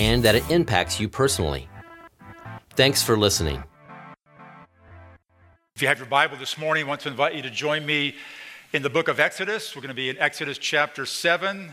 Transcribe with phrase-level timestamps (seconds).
[0.00, 1.68] and that it impacts you personally.
[2.70, 3.62] Thanks for listening.
[5.76, 8.14] If you have your Bible this morning, I want to invite you to join me
[8.72, 9.76] in the book of Exodus.
[9.76, 11.70] We're going to be in Exodus chapter 7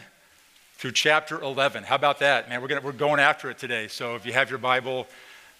[0.76, 1.84] through chapter 11.
[1.84, 2.62] How about that, man?
[2.62, 3.88] We're, gonna, we're going after it today.
[3.88, 5.08] So if you have your Bible,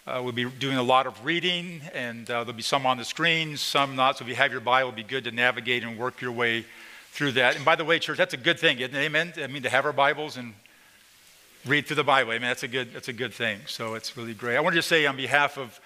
[0.06, 3.06] uh, we'll be doing a lot of reading, and uh, there'll be some on the
[3.06, 4.18] screen, some not.
[4.18, 6.66] So if you have your Bible, it'll be good to navigate and work your way
[7.12, 7.56] through that.
[7.56, 9.06] And by the way, church, that's a good thing, isn't it?
[9.06, 9.34] Amen?
[9.42, 10.54] I mean, to have our Bibles and
[11.66, 12.34] read through the Bible.
[12.34, 12.50] Amen.
[12.50, 13.60] That's a good, that's a good thing.
[13.68, 14.58] So it's really great.
[14.58, 15.80] I want to just say on behalf of,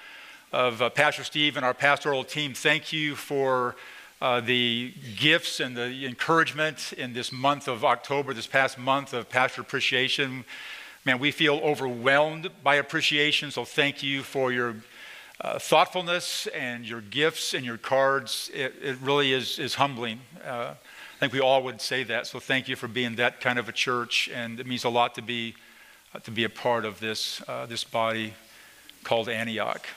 [0.52, 3.76] of uh, Pastor Steve and our pastoral team, thank you for
[4.22, 9.30] uh, the gifts and the encouragement in this month of October, this past month of
[9.30, 10.46] Pastor Appreciation.
[11.06, 14.76] Man, we feel overwhelmed by appreciation, so thank you for your
[15.42, 18.52] uh, thoughtfulness and your gifts and your cards.
[18.54, 20.20] It, it really is, is humbling.
[20.46, 23.58] Uh, I think we all would say that, so thank you for being that kind
[23.60, 25.56] of a church, and it means a lot to be,
[26.14, 28.34] uh, to be a part of this, uh, this body
[29.04, 29.88] called Antioch.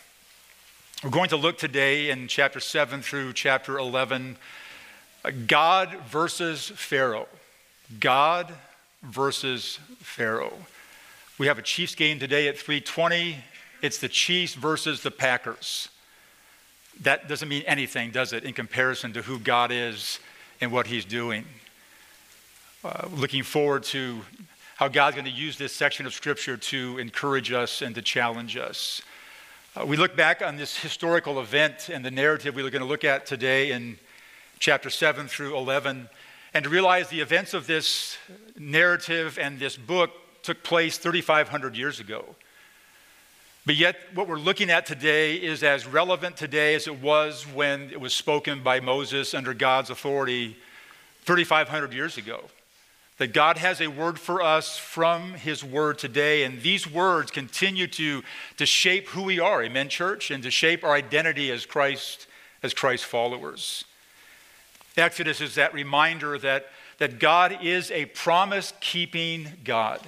[1.03, 4.37] We're going to look today in chapter 7 through chapter 11
[5.25, 7.28] uh, God versus Pharaoh.
[8.00, 8.53] God
[9.03, 10.56] versus Pharaoh.
[11.37, 13.37] We have a Chiefs game today at 3:20.
[13.85, 15.91] It's the Chiefs versus the Packers.
[17.03, 20.21] That doesn't mean anything, does it, in comparison to who God is
[20.63, 21.45] and what He's doing.
[22.83, 24.23] Uh, looking forward to
[24.77, 28.57] how God's going to use this section of Scripture to encourage us and to challenge
[28.57, 29.03] us.
[29.77, 33.05] Uh, we look back on this historical event and the narrative we're going to look
[33.05, 33.99] at today in
[34.61, 36.09] chapter 7 through 11,
[36.55, 38.17] and to realize the events of this
[38.59, 40.11] narrative and this book
[40.43, 42.34] took place 3,500 years ago.
[43.66, 47.91] But yet, what we're looking at today is as relevant today as it was when
[47.91, 50.58] it was spoken by Moses under God's authority
[51.22, 52.42] 3,500 years ago.
[53.16, 57.86] That God has a word for us from His word today, and these words continue
[57.86, 58.22] to,
[58.58, 62.26] to shape who we are, amen, church, and to shape our identity as Christ,
[62.62, 63.84] as Christ followers.
[64.96, 66.66] Exodus is that reminder that,
[66.98, 70.00] that God is a promise keeping God,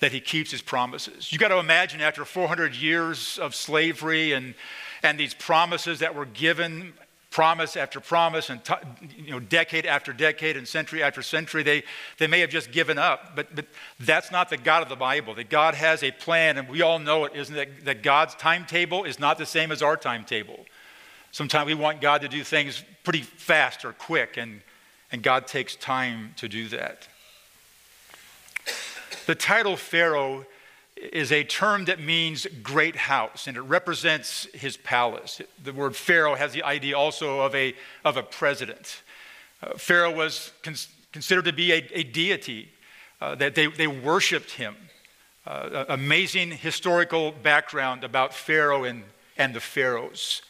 [0.00, 1.32] that He keeps His promises.
[1.32, 4.54] You got to imagine after 400 years of slavery and,
[5.02, 6.94] and these promises that were given
[7.30, 8.74] promise after promise and t-
[9.16, 11.62] you know, decade after decade and century after century.
[11.62, 11.84] They,
[12.18, 13.66] they may have just given up, but, but
[14.00, 15.34] that's not the God of the Bible.
[15.34, 17.84] That God has a plan, and we all know it, isn't it?
[17.84, 20.66] That God's timetable is not the same as our timetable.
[21.30, 24.62] Sometimes we want God to do things pretty fast or quick, and,
[25.12, 27.06] and God takes time to do that.
[29.30, 30.44] The title Pharaoh
[30.96, 35.40] is a term that means great house, and it represents his palace.
[35.62, 39.02] The word Pharaoh has the idea also of a, of a president.
[39.62, 40.74] Uh, Pharaoh was con-
[41.12, 42.70] considered to be a, a deity,
[43.20, 44.74] uh, that they, they worshiped him.
[45.46, 49.04] Uh, amazing historical background about Pharaoh and,
[49.36, 50.42] and the pharaohs.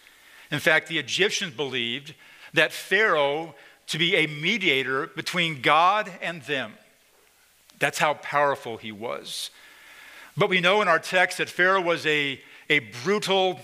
[0.51, 2.15] In fact, the Egyptians believed
[2.55, 3.55] that Pharaoh
[3.89, 6.73] to be a mediator between God and them.
[7.81, 9.51] That's how powerful he was.
[10.37, 13.59] But we know in our text that Pharaoh was a, a brutal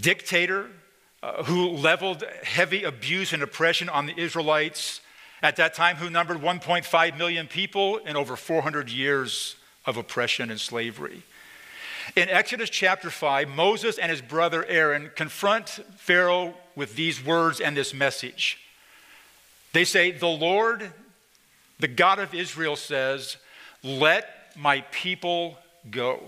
[0.00, 0.66] dictator
[1.22, 5.00] uh, who leveled heavy abuse and oppression on the Israelites
[5.42, 10.60] at that time, who numbered 1.5 million people in over 400 years of oppression and
[10.60, 11.22] slavery.
[12.16, 17.76] In Exodus chapter 5, Moses and his brother Aaron confront Pharaoh with these words and
[17.76, 18.58] this message.
[19.72, 20.92] They say, The Lord,
[21.80, 23.36] the God of Israel, says,
[23.82, 25.58] Let my people
[25.90, 26.20] go?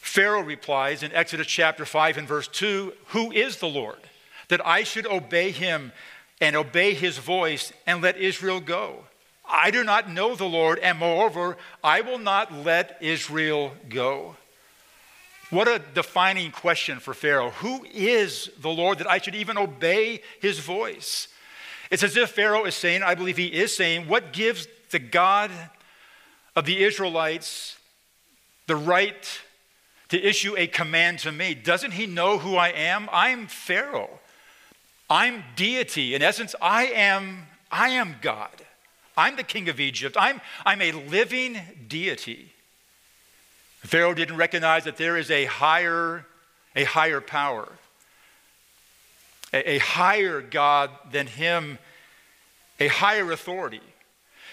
[0.00, 3.98] Pharaoh replies in Exodus chapter 5 and verse 2 Who is the Lord?
[4.48, 5.92] That I should obey him
[6.40, 9.04] and obey his voice and let Israel go.
[9.48, 14.36] I do not know the Lord, and moreover, I will not let Israel go.
[15.50, 17.50] What a defining question for Pharaoh.
[17.50, 21.28] Who is the Lord that I should even obey his voice?
[21.90, 25.50] It's as if Pharaoh is saying, I believe he is saying, what gives the God
[26.54, 27.78] of the Israelites
[28.66, 29.40] the right
[30.08, 31.54] to issue a command to me.
[31.54, 33.08] Doesn't he know who I am?
[33.12, 34.20] I'm Pharaoh.
[35.10, 36.14] I'm deity.
[36.14, 38.50] In essence, I am, I am God.
[39.16, 40.16] I'm the king of Egypt.
[40.18, 42.52] I'm, I'm a living deity.
[43.80, 46.26] Pharaoh didn't recognize that there is a higher,
[46.74, 47.68] a higher power,
[49.56, 51.78] a, a higher God than him,
[52.78, 53.80] a higher authority.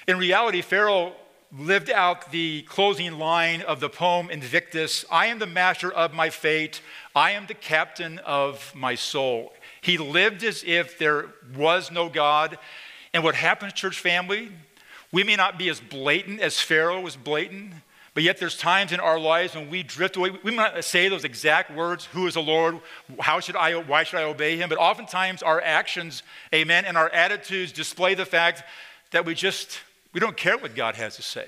[0.08, 1.14] In reality, Pharaoh
[1.58, 6.30] lived out the closing line of the poem Invictus I am the master of my
[6.30, 6.82] fate,
[7.16, 9.54] I am the captain of my soul.
[9.82, 12.58] He lived as if there was no God.
[13.14, 14.50] And what happens, church family,
[15.12, 17.74] we may not be as blatant as Pharaoh was blatant,
[18.14, 20.32] but yet there's times in our lives when we drift away.
[20.44, 22.80] We might not say those exact words, who is the Lord?
[23.20, 24.70] How should I, why should I obey him?
[24.70, 26.22] But oftentimes our actions,
[26.54, 28.64] amen, and our attitudes display the fact
[29.12, 29.80] that we just,
[30.14, 31.48] we don't care what God has to say.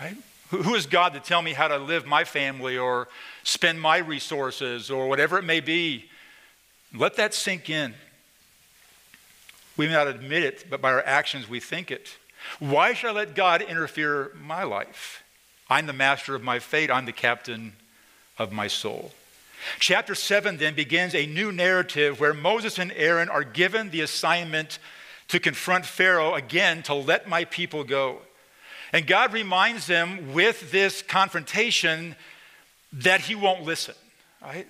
[0.00, 0.16] Right?
[0.50, 3.08] Who is God to tell me how to live my family or
[3.44, 6.06] spend my resources or whatever it may be?
[6.94, 7.94] Let that sink in.
[9.76, 12.16] We may not admit it, but by our actions we think it.
[12.58, 15.22] Why should I let God interfere my life?
[15.68, 17.72] I'm the master of my fate, I'm the captain
[18.38, 19.12] of my soul.
[19.78, 24.78] Chapter 7 then begins a new narrative where Moses and Aaron are given the assignment
[25.28, 28.18] to confront Pharaoh again to let my people go.
[28.92, 32.16] And God reminds them with this confrontation
[32.92, 33.94] that he won't listen,
[34.42, 34.66] right?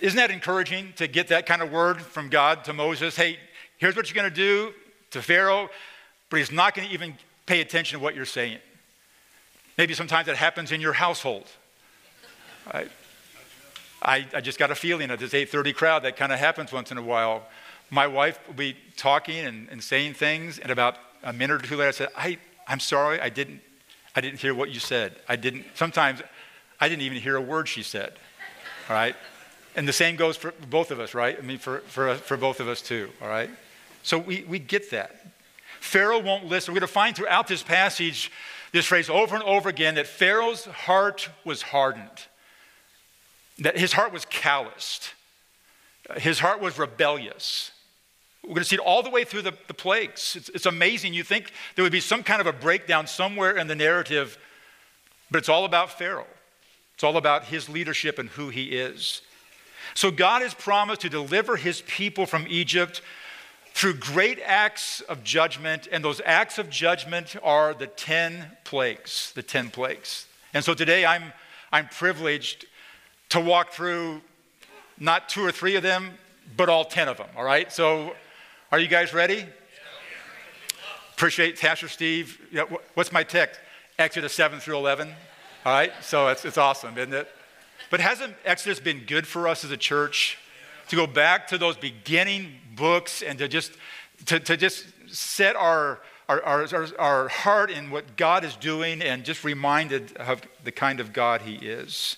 [0.00, 3.16] Isn't that encouraging to get that kind of word from God to Moses?
[3.16, 3.38] Hey,
[3.78, 4.72] here's what you're going to do
[5.10, 5.68] to Pharaoh,
[6.32, 7.14] but he's not going to even
[7.44, 8.56] pay attention to what you're saying.
[9.76, 11.46] Maybe sometimes that happens in your household.
[12.72, 12.90] Right?
[14.00, 16.90] I, I just got a feeling at this 8:30 crowd that kind of happens once
[16.90, 17.42] in a while.
[17.90, 21.76] My wife will be talking and, and saying things, and about a minute or two
[21.76, 23.60] later, I said, I, I'm sorry, I didn't,
[24.16, 25.14] I didn't hear what you said.
[25.28, 26.22] I didn't, sometimes
[26.80, 28.14] I didn't even hear a word she said.
[28.88, 29.14] All right?
[29.76, 31.36] And the same goes for both of us, right?
[31.38, 33.50] I mean, for, for, for both of us too, all right?
[34.02, 35.31] So we, we get that.
[35.82, 36.72] Pharaoh won't listen.
[36.72, 38.30] We're going to find throughout this passage
[38.70, 42.28] this phrase over and over again that Pharaoh's heart was hardened,
[43.58, 45.14] that his heart was calloused,
[46.16, 47.72] his heart was rebellious.
[48.44, 50.36] We're going to see it all the way through the, the plagues.
[50.36, 51.14] It's, it's amazing.
[51.14, 54.38] You think there would be some kind of a breakdown somewhere in the narrative,
[55.30, 56.26] but it's all about Pharaoh.
[56.94, 59.22] It's all about his leadership and who he is.
[59.94, 63.00] So God has promised to deliver his people from Egypt
[63.74, 69.42] through great acts of judgment, and those acts of judgment are the 10 plagues, the
[69.42, 70.26] 10 plagues.
[70.54, 71.32] And so today I'm,
[71.72, 72.66] I'm privileged
[73.30, 74.20] to walk through
[74.98, 76.10] not two or three of them,
[76.56, 77.72] but all 10 of them, all right?
[77.72, 78.14] So
[78.70, 79.46] are you guys ready?
[81.14, 82.40] Appreciate Pastor Steve.
[82.94, 83.60] what's my text?
[83.98, 85.08] Exodus 7 through 11.
[85.64, 87.28] All right, so it's, it's awesome, isn't it?
[87.90, 90.38] But hasn't Exodus been good for us as a church?
[90.88, 93.72] To go back to those beginning books and to just,
[94.26, 99.24] to, to just set our, our, our, our heart in what God is doing and
[99.24, 102.16] just reminded of the kind of God He is.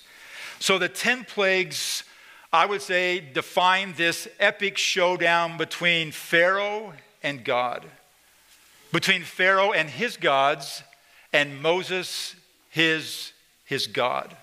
[0.59, 2.05] So the 10 plagues,
[2.53, 7.85] I would say, define this epic showdown between Pharaoh and God,
[8.93, 10.83] between Pharaoh and his gods,
[11.33, 12.37] and Moses,
[12.71, 13.33] his,
[13.65, 14.37] his God.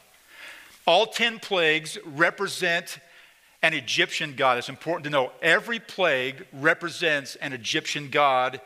[0.85, 2.99] All 10 plagues represent
[3.63, 4.57] an Egyptian god.
[4.57, 8.61] It's important to know every plague represents an Egyptian god,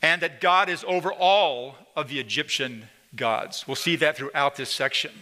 [0.00, 3.66] and that God is over all of the Egyptian gods.
[3.66, 5.12] We'll see that throughout this section.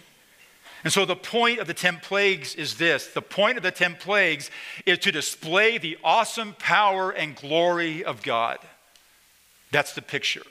[0.83, 3.95] And so, the point of the 10 plagues is this the point of the 10
[3.95, 4.49] plagues
[4.85, 8.57] is to display the awesome power and glory of God.
[9.71, 10.43] That's the picture.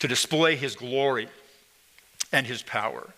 [0.00, 1.28] To display his glory
[2.32, 3.12] and his power.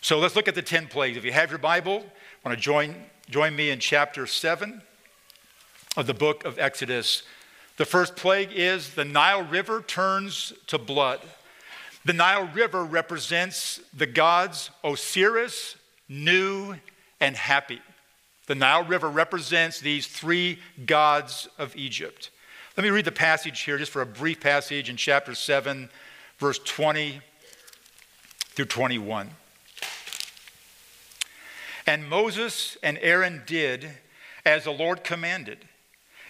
[0.00, 1.16] So let's look at the 10 plagues.
[1.16, 2.04] If you have your Bible,
[2.44, 2.94] want to join,
[3.30, 4.82] join me in chapter 7
[5.96, 7.22] of the book of Exodus.
[7.76, 11.20] The first plague is the Nile River turns to blood.
[12.04, 15.76] The Nile River represents the gods Osiris,
[16.08, 16.76] Nu,
[17.20, 17.80] and Hapi.
[18.46, 22.30] The Nile River represents these three gods of Egypt.
[22.76, 25.88] Let me read the passage here, just for a brief passage in chapter 7,
[26.38, 27.20] verse 20
[28.54, 29.30] through 21.
[31.86, 33.90] And Moses and Aaron did
[34.44, 35.58] as the Lord commanded.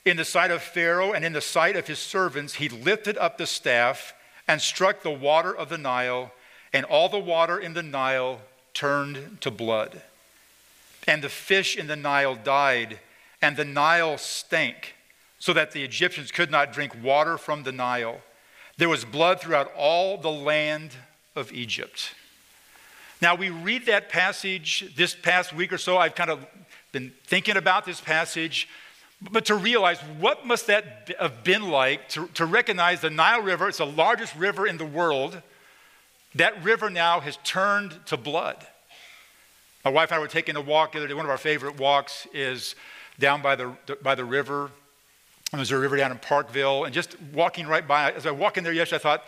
[0.04, 3.38] In the sight of Pharaoh and in the sight of his servants, he lifted up
[3.38, 4.14] the staff
[4.48, 6.32] and struck the water of the Nile,
[6.72, 8.40] and all the water in the Nile
[8.74, 10.02] turned to blood.
[11.06, 12.98] And the fish in the Nile died,
[13.40, 14.94] and the Nile stank,
[15.38, 18.20] so that the Egyptians could not drink water from the Nile.
[18.78, 20.92] There was blood throughout all the land
[21.36, 22.14] of Egypt.
[23.22, 25.96] Now, we read that passage this past week or so.
[25.96, 26.44] I've kind of
[26.90, 28.68] been thinking about this passage.
[29.30, 33.68] But to realize what must that have been like to, to recognize the Nile River,
[33.68, 35.40] it's the largest river in the world.
[36.34, 38.56] That river now has turned to blood.
[39.84, 41.14] My wife and I were taking a walk the other day.
[41.14, 42.74] One of our favorite walks is
[43.20, 44.72] down by the, by the river.
[45.52, 46.86] There's a river down in Parkville.
[46.86, 49.24] And just walking right by, as I walk in there yesterday, I thought,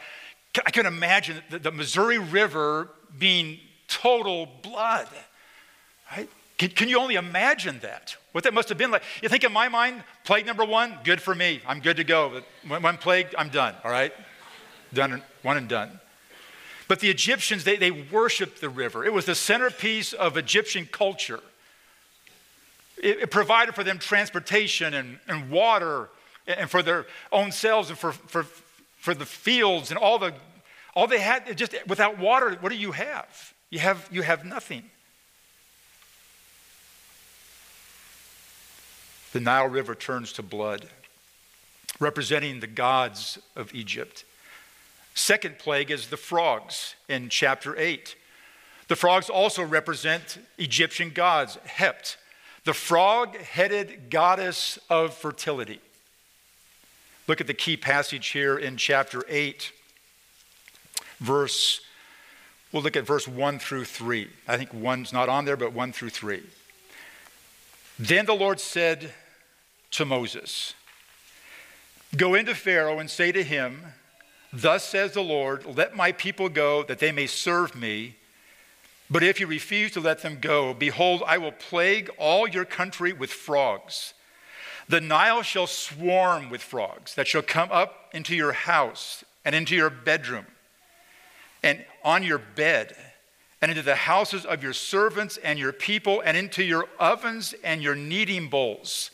[0.66, 5.08] I can imagine the, the Missouri River being total blood.
[6.10, 6.28] Right?
[6.58, 8.16] Can, can, you only imagine that?
[8.32, 9.02] What that must have been like?
[9.22, 11.60] You think in my mind, plague number one, good for me.
[11.66, 12.42] I'm good to go.
[12.66, 14.12] When plagued, I'm done, all right?
[14.92, 15.98] Done, one and done.
[16.86, 19.04] But the Egyptians, they, they worshiped the river.
[19.04, 21.40] It was the centerpiece of Egyptian culture.
[23.02, 26.08] It, it provided for them transportation and, and water
[26.46, 28.44] and for their own selves and for, for,
[28.98, 30.34] for the fields and all the
[30.94, 34.84] all they had just without water what do you have you have you have nothing
[39.32, 40.86] the Nile River turns to blood,
[41.98, 44.24] representing the gods of Egypt.
[45.14, 48.14] Second plague is the frogs in chapter 8.
[48.86, 52.14] The frogs also represent Egyptian gods, Heqt,
[52.62, 55.80] the frog headed goddess of fertility.
[57.26, 59.72] Look at the key passage here in chapter 8,
[61.18, 61.80] verse,
[62.74, 64.28] we'll look at verse 1 through 3.
[64.48, 66.42] I think one's not on there, but 1 through 3.
[67.98, 69.12] Then the Lord said
[69.92, 70.74] to Moses
[72.16, 73.80] Go into Pharaoh and say to him,
[74.52, 78.16] Thus says the Lord, let my people go that they may serve me.
[79.10, 83.12] But if you refuse to let them go, behold, I will plague all your country
[83.12, 84.14] with frogs.
[84.88, 89.76] The Nile shall swarm with frogs that shall come up into your house and into
[89.76, 90.46] your bedroom
[91.64, 92.94] and on your bed
[93.60, 97.82] and into the houses of your servants and your people and into your ovens and
[97.82, 99.10] your kneading bowls.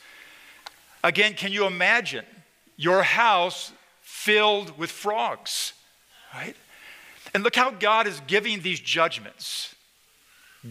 [1.04, 2.25] Again, can you imagine
[2.76, 5.73] your house filled with frogs,
[6.35, 6.57] right?
[7.33, 9.75] And look how God is giving these judgments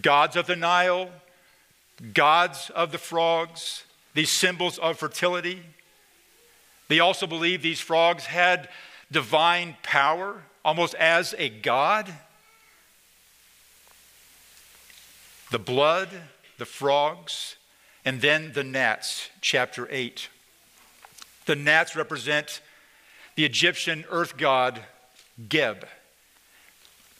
[0.01, 1.09] gods of the Nile,
[2.13, 5.63] gods of the frogs, these symbols of fertility.
[6.89, 8.69] They also believe these frogs had
[9.11, 12.13] divine power, almost as a god.
[15.49, 16.09] The blood,
[16.59, 17.55] the frogs,
[18.05, 20.29] and then the gnats, chapter 8.
[21.47, 22.61] The gnats represent
[23.33, 24.81] the Egyptian earth god
[25.49, 25.87] Geb.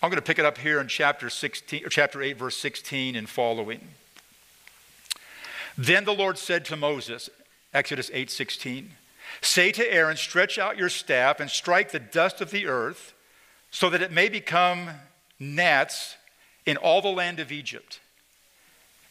[0.04, 3.16] I'm going to pick it up here in chapter 16 or chapter 8 verse 16
[3.16, 3.82] and following.
[5.76, 7.32] Then the Lord said to Moses,
[7.74, 8.92] Exodus 8:16,
[9.42, 13.14] "Say to Aaron, stretch out your staff and strike the dust of the earth,
[13.72, 14.92] so that it may become
[15.40, 16.16] gnats
[16.66, 18.00] in all the land of Egypt."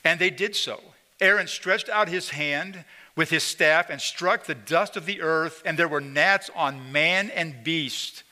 [0.05, 0.95] And they did so.
[1.21, 2.85] Aaron stretched out his hand
[3.17, 6.93] with his staff and struck the dust of the earth, and there were gnats on
[6.93, 8.23] man and beast.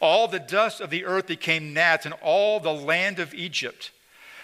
[0.00, 3.92] All the dust of the earth became gnats in all the land of Egypt.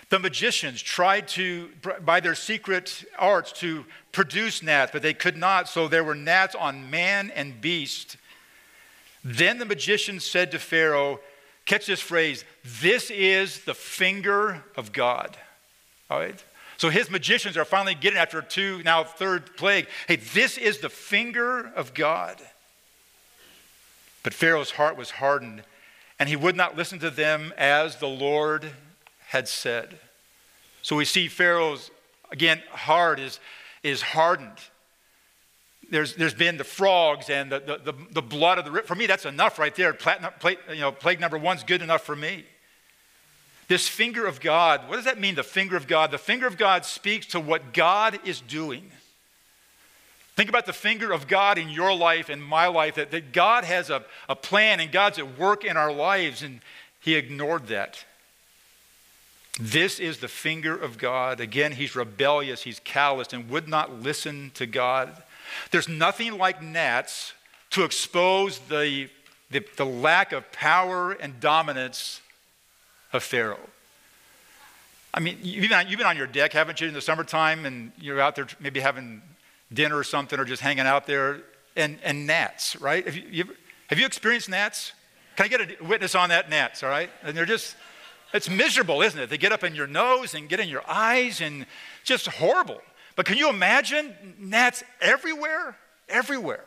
[0.09, 1.69] The magicians tried to,
[2.01, 6.55] by their secret arts, to produce gnats, but they could not, so there were gnats
[6.55, 8.17] on man and beast.
[9.25, 11.21] Then the magician said to Pharaoh,
[11.67, 12.45] Catch this phrase,
[12.81, 15.37] this is the finger of God.
[16.11, 16.43] All right?
[16.79, 19.87] So his magicians are finally getting after two, now third plague.
[20.09, 22.41] Hey, this is the finger of God.
[24.23, 25.63] But Pharaoh's heart was hardened,
[26.19, 28.73] and he would not listen to them as the Lord
[29.29, 29.99] had said.
[30.83, 31.91] So we see Pharaoh's,
[32.33, 33.39] again, heart is,
[33.83, 34.59] is hardened.
[35.91, 38.87] There's, there's been the frogs and the, the, the, the blood of the river.
[38.87, 39.93] For me, that's enough right there.
[39.93, 40.33] Platinum,
[40.71, 42.45] you know, plague number one's good enough for me.
[43.67, 46.11] This finger of God, what does that mean, the finger of God?
[46.11, 48.91] The finger of God speaks to what God is doing.
[50.37, 53.65] Think about the finger of God in your life and my life, that, that God
[53.65, 56.61] has a, a plan and God's at work in our lives, and
[57.01, 58.05] He ignored that.
[59.61, 61.41] This is the finger of God.
[61.41, 65.23] Again, He's rebellious, He's calloused, and would not listen to God.
[65.71, 67.35] There's nothing like gnats
[67.71, 69.09] to expose the,
[69.51, 72.21] the, the lack of power and dominance
[73.13, 73.59] of Pharaoh.
[75.13, 77.67] I mean, you've been, on, you've been on your deck, haven't you, in the summertime,
[77.67, 79.23] and you're out there maybe having
[79.73, 81.41] dinner or something, or just hanging out there,
[81.77, 83.05] and, and gnats, right?
[83.05, 83.45] Have you, you
[83.89, 84.93] have you experienced gnats?
[85.37, 87.11] Can I get a witness on that, gnats, all right?
[87.25, 87.77] And they're just,
[88.33, 89.31] it's miserable, isn't it?
[89.31, 91.67] They get up in your nose and get in your eyes, and
[92.05, 92.81] just horrible.
[93.21, 95.77] But can you imagine gnats everywhere?
[96.09, 96.65] Everywhere.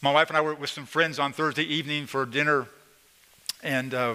[0.00, 2.68] My wife and I were with some friends on Thursday evening for dinner,
[3.60, 4.14] and uh,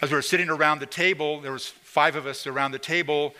[0.00, 3.34] as we were sitting around the table, there was five of us around the table.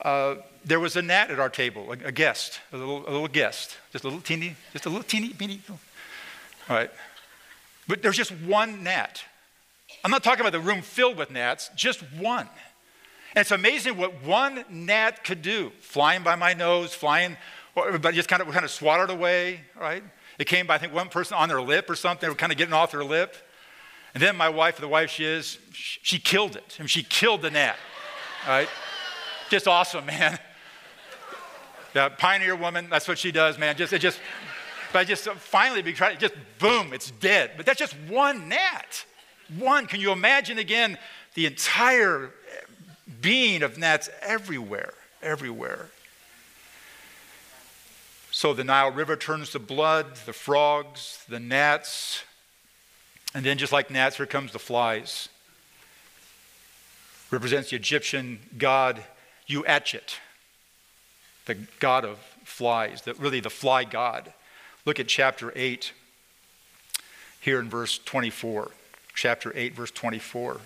[0.00, 3.28] Uh, there was a gnat at our table, a, a guest, a little, a little
[3.28, 5.60] guest, just a little teeny, just a little teeny, teeny.
[6.68, 6.90] All right.
[7.86, 9.22] But there's just one gnat.
[10.02, 12.48] I'm not talking about the room filled with gnats, just one.
[13.36, 17.36] And it's amazing what one gnat could do, flying by my nose, flying,
[17.74, 20.02] but just kind of, kind of swatted away, right?
[20.38, 22.50] It came by, I think, one person on their lip or something, they were kind
[22.50, 23.36] of getting off their lip.
[24.14, 26.76] And then my wife, the wife she is, she killed it.
[26.78, 27.76] I mean, she killed the gnat,
[28.48, 28.70] right?
[29.50, 30.38] Just awesome, man.
[31.92, 33.76] The pioneer woman, that's what she does, man.
[33.76, 34.18] Just, it just,
[34.94, 37.50] but just finally, be trying, just boom, it's dead.
[37.58, 39.04] But that's just one gnat.
[39.58, 39.86] One.
[39.86, 40.96] Can you imagine again
[41.34, 42.32] the entire
[43.20, 45.90] being of gnats everywhere, everywhere?
[48.30, 52.22] So the Nile River turns to blood, the frogs, the gnats,
[53.34, 55.28] and then just like gnats, here comes the flies.
[57.30, 59.02] Represents the Egyptian god
[59.48, 60.18] Uatchet,
[61.46, 64.32] the god of flies, the, really the fly god.
[64.84, 65.92] Look at chapter 8
[67.40, 68.70] here in verse 24.
[69.14, 70.60] Chapter 8, verse 24.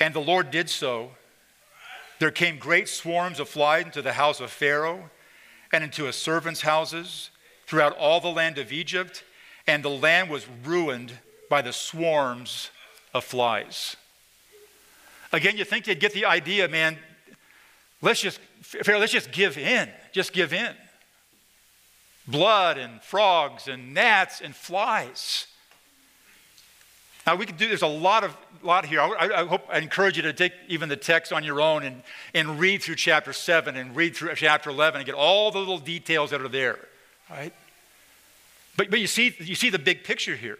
[0.00, 1.10] And the Lord did so.
[2.18, 5.10] There came great swarms of flies into the house of Pharaoh
[5.72, 7.30] and into his servants' houses
[7.66, 9.22] throughout all the land of Egypt,
[9.66, 11.12] and the land was ruined
[11.48, 12.70] by the swarms
[13.14, 13.96] of flies.
[15.32, 16.98] Again, you think they'd get the idea, man,
[18.02, 19.88] let's just, Pharaoh, let's just give in.
[20.12, 20.74] Just give in.
[22.26, 25.46] Blood and frogs and gnats and flies.
[27.30, 27.68] Now we could do.
[27.68, 29.00] There's a lot of lot here.
[29.00, 32.02] I, I, hope I encourage you to take even the text on your own and
[32.34, 35.78] and read through chapter seven and read through chapter eleven and get all the little
[35.78, 36.80] details that are there.
[37.30, 37.52] Right.
[38.76, 40.58] But but you see you see the big picture here.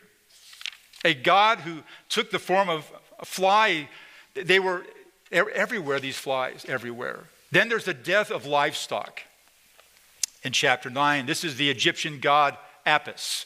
[1.05, 3.89] A God who took the form of a fly.
[4.35, 4.85] They were
[5.33, 5.99] everywhere.
[5.99, 7.25] These flies everywhere.
[7.51, 9.23] Then there's the death of livestock.
[10.45, 13.45] In chapter 9, this is the Egyptian god Apis.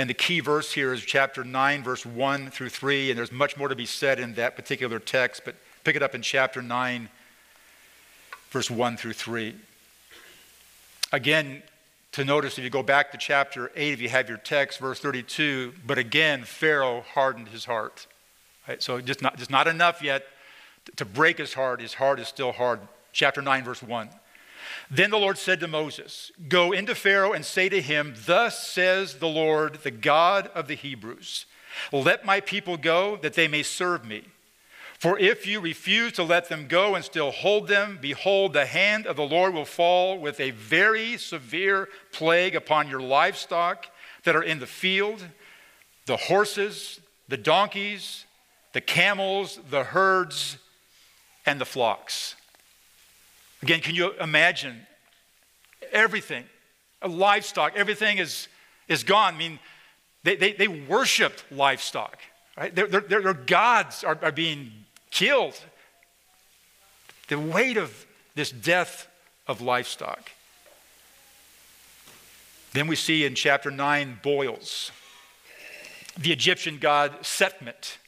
[0.00, 3.10] And the key verse here is chapter 9, verse 1 through 3.
[3.10, 6.14] And there's much more to be said in that particular text, but pick it up
[6.14, 7.10] in chapter 9,
[8.48, 9.54] verse 1 through 3.
[11.12, 11.62] Again,
[12.12, 15.00] to notice if you go back to chapter 8, if you have your text, verse
[15.00, 18.06] 32, but again, Pharaoh hardened his heart.
[18.66, 18.82] Right?
[18.82, 20.24] So just not, just not enough yet
[20.96, 21.78] to break his heart.
[21.78, 22.80] His heart is still hard.
[23.12, 24.08] Chapter 9, verse 1.
[24.90, 29.14] Then the Lord said to Moses, Go into Pharaoh and say to him, Thus says
[29.14, 31.46] the Lord, the God of the Hebrews,
[31.92, 34.24] Let my people go, that they may serve me.
[35.00, 39.06] For if you refuse to let them go and still hold them, behold, the hand
[39.06, 43.86] of the Lord will fall with a very severe plague upon your livestock
[44.24, 45.24] that are in the field,
[46.04, 48.26] the horses, the donkeys,
[48.74, 50.58] the camels, the herds,
[51.46, 52.36] and the flocks.
[53.62, 54.86] Again, can you imagine
[55.92, 56.44] everything,
[57.06, 58.48] livestock, everything is,
[58.88, 59.34] is gone.
[59.34, 59.58] I mean,
[60.22, 62.18] they, they, they worshiped livestock,
[62.56, 62.74] right?
[62.74, 64.72] Their, their, their gods are, are being
[65.10, 65.58] killed.
[67.28, 69.08] The weight of this death
[69.46, 70.30] of livestock.
[72.72, 74.92] Then we see in chapter 9 boils.
[76.18, 77.98] The Egyptian god Sekhmet,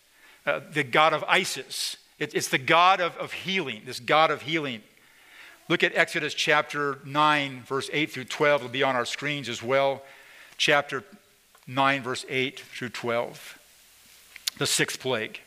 [0.47, 1.97] uh, the god of Isis.
[2.19, 4.83] It, it's the god of, of healing, this god of healing.
[5.69, 8.63] Look at Exodus chapter 9, verse 8 through 12.
[8.63, 10.03] It'll be on our screens as well.
[10.57, 11.05] Chapter
[11.67, 13.59] 9, verse 8 through 12.
[14.59, 15.41] The sixth plague.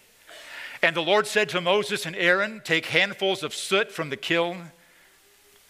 [0.82, 4.72] And the Lord said to Moses and Aaron, Take handfuls of soot from the kiln,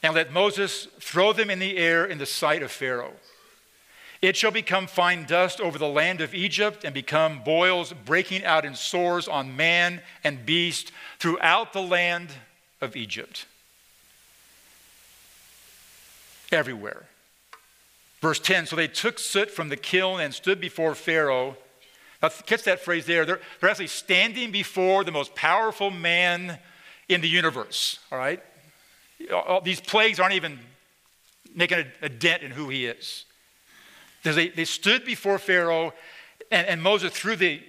[0.04, 3.14] and let Moses throw them in the air in the sight of Pharaoh.
[4.22, 8.64] It shall become fine dust over the land of Egypt and become boils breaking out
[8.64, 12.30] in sores on man and beast throughout the land
[12.80, 13.48] of Egypt
[16.52, 17.06] everywhere.
[18.22, 21.58] Verse 10 So they took soot from the kiln and stood before Pharaoh.
[22.22, 23.26] Now, catch that phrase there.
[23.26, 26.58] They're, they're actually standing before the most powerful man
[27.08, 28.42] in the universe, all right?
[29.32, 30.60] All, these plagues aren't even
[31.54, 33.26] making a, a, dent in who he is.
[34.24, 35.94] They, they stood before Pharaoh,
[36.52, 37.62] and, and Moses threw the,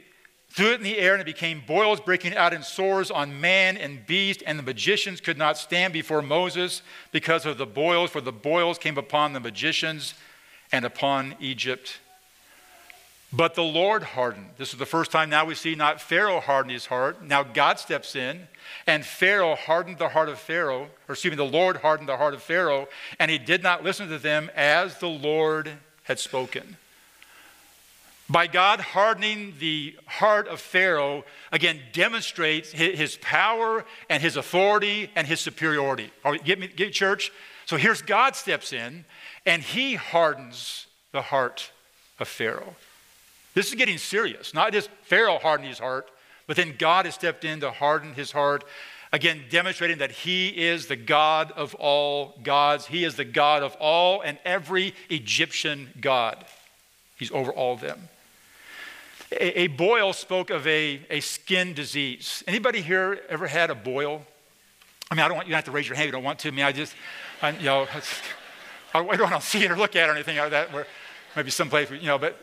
[0.57, 3.77] threw it in the air, and it became boils breaking out in sores on man
[3.77, 4.43] and beast.
[4.47, 6.81] And the magicians could not stand before Moses
[7.13, 10.15] because of the boils, for the boils came upon the magicians
[10.73, 12.01] and upon Egypt.
[13.33, 14.51] But the Lord hardened.
[14.57, 17.23] This is the first time now we see not Pharaoh harden his heart.
[17.23, 18.49] Now God steps in,
[18.87, 22.33] and Pharaoh hardened the heart of Pharaoh, or excuse me, the Lord hardened the heart
[22.33, 22.89] of Pharaoh,
[23.19, 25.73] and he did not listen to them as the Lord
[26.05, 26.79] had spoken.
[28.29, 35.27] By God hardening the heart of Pharaoh, again, demonstrates his power and his authority and
[35.27, 36.11] his superiority.
[36.45, 37.31] Get me, get church?
[37.67, 39.05] So here's God steps in
[39.45, 41.71] and he hardens the heart
[42.19, 42.75] of Pharaoh.
[43.55, 44.53] This is getting serious.
[44.53, 46.11] Not just Pharaoh hardened his heart,
[46.49, 48.65] but then God has stepped in to harden his heart.
[49.13, 52.87] Again, demonstrating that he is the God of all gods.
[52.87, 56.45] He is the God of all and every Egyptian God.
[57.17, 58.09] He's over all of them.
[59.33, 62.45] A, a boil spoke of a, a skin disease.
[62.47, 64.25] Anybody here ever had a boil?
[65.11, 66.39] I mean, I don't want you to have to raise your hand you don't want
[66.41, 66.49] to.
[66.49, 66.95] I mean, I just,
[67.43, 67.87] I, you know,
[68.95, 70.73] I don't want to see it or look at it or anything like that.
[70.73, 70.87] Where
[71.35, 72.41] maybe someplace, you know, but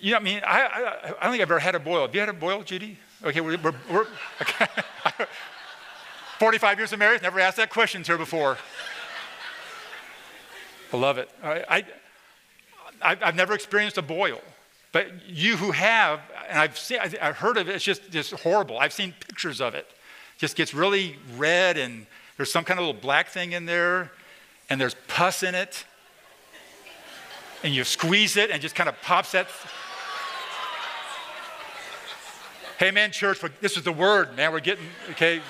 [0.00, 2.02] you know, I mean, I, I, I don't think I've ever had a boil.
[2.02, 2.98] Have you had a boil, Judy?
[3.24, 4.06] Okay, we're, we're, we're
[4.40, 4.66] okay.
[6.38, 8.58] 45 years of marriage, never asked that question to her before.
[10.92, 11.28] I love it.
[11.42, 11.84] I,
[13.02, 14.40] I, have never experienced a boil,
[14.92, 18.78] but you who have, and I've seen, I've heard of it, it's just, just horrible.
[18.78, 19.78] I've seen pictures of it.
[19.78, 19.90] it.
[20.38, 24.12] Just gets really red, and there's some kind of little black thing in there,
[24.70, 25.84] and there's pus in it,
[27.62, 29.48] and you squeeze it, and just kind of pops that.
[32.78, 34.52] Hey, man, church, this is the word, man.
[34.52, 35.40] We're getting, okay,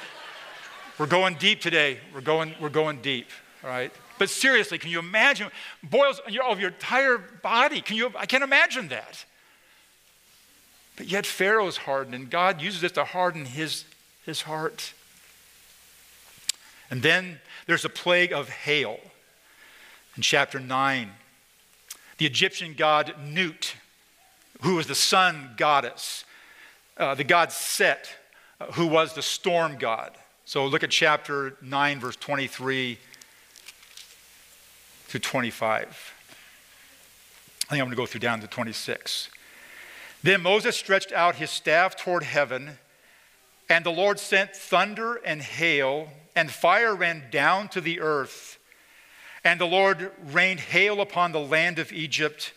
[0.98, 1.98] we're going deep today.
[2.14, 3.28] We're going, we're going deep,
[3.62, 3.92] all right?
[4.18, 5.50] But seriously, can you imagine
[5.82, 7.80] boils of your, your entire body?
[7.80, 9.24] Can you, I can't imagine that.
[10.96, 13.84] But yet Pharaoh's hardened, and God uses it to harden his,
[14.26, 14.92] his heart.
[16.90, 18.98] And then there's a plague of hail
[20.16, 21.10] in chapter 9.
[22.18, 23.76] The Egyptian god Nut,
[24.62, 26.24] who was the sun goddess,
[26.96, 28.10] uh, the god Set,
[28.60, 30.16] uh, who was the storm god.
[30.44, 32.98] So look at chapter 9, verse 23
[35.08, 35.86] to 25.
[35.86, 39.30] I think I'm going to go through down to 26.
[40.22, 42.78] Then Moses stretched out his staff toward heaven,
[43.68, 48.58] and the Lord sent thunder and hail, and fire ran down to the earth.
[49.44, 52.52] And the Lord rained hail upon the land of Egypt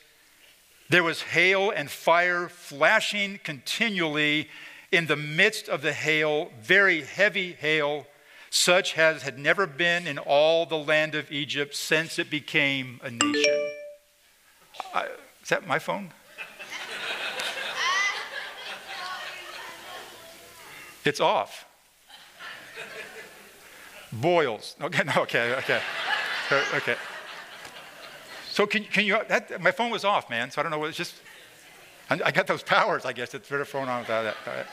[0.91, 4.49] there was hail and fire flashing continually
[4.91, 8.07] in the midst of the hail, very heavy hail,
[8.53, 13.09] such as had never been in all the land of Egypt since it became a
[13.09, 13.69] nation.
[14.93, 15.05] I,
[15.41, 16.11] is that my phone?
[21.05, 21.65] it's off.
[24.11, 24.75] Boils.
[24.81, 25.81] Okay, no, okay, okay.
[26.73, 26.97] Okay.
[28.49, 30.89] So can, can you, that, my phone was off, man, so I don't know what,
[30.89, 31.15] it's just,
[32.09, 34.67] I got those powers, I guess, to turn the phone on without that.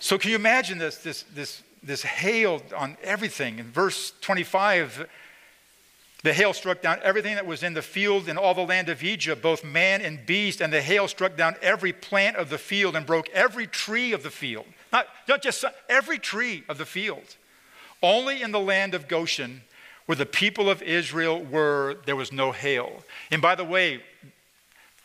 [0.00, 3.58] So can you imagine this, this, this, this hail on everything?
[3.58, 5.08] In verse 25,
[6.22, 9.02] the hail struck down everything that was in the field in all the land of
[9.02, 12.96] Egypt, both man and beast, and the hail struck down every plant of the field
[12.96, 14.64] and broke every tree of the field.
[14.92, 17.36] Not, not just every tree of the field.
[18.02, 19.62] Only in the land of Goshen
[20.06, 23.02] where the people of Israel were, there was no hail.
[23.30, 24.02] And by the way,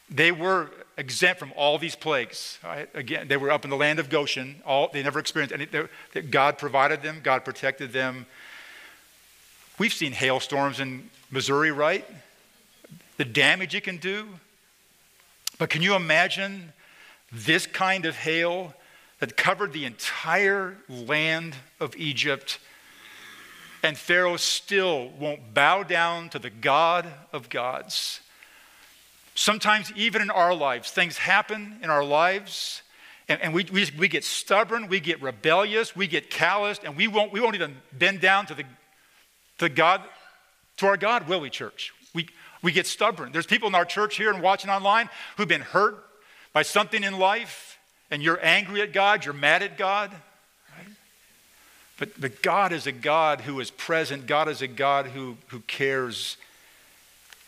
[0.09, 2.59] they were exempt from all these plagues.
[2.93, 4.61] Again, they were up in the land of Goshen.
[4.65, 5.65] All, they never experienced any.
[6.21, 8.25] God provided them, God protected them.
[9.79, 12.05] We've seen hailstorms in Missouri, right?
[13.15, 14.27] The damage it can do.
[15.57, 16.73] But can you imagine
[17.31, 18.73] this kind of hail
[19.19, 22.59] that covered the entire land of Egypt?
[23.83, 28.19] And Pharaoh still won't bow down to the God of gods.
[29.39, 32.81] Sometimes, even in our lives, things happen in our lives,
[33.29, 37.07] and, and we, we, we, get stubborn, we get rebellious, we get calloused, and we
[37.07, 38.65] won't, we won't even bend down to the,
[39.59, 40.01] the God,
[40.75, 41.93] to our God, will we, church?
[42.13, 42.27] We,
[42.61, 43.31] we get stubborn.
[43.31, 46.03] There's people in our church here and watching online who've been hurt
[46.51, 47.79] by something in life,
[48.11, 50.11] and you're angry at God, you're mad at God.
[51.97, 54.27] But, but God is a God who is present.
[54.27, 56.35] God is a God who, who cares.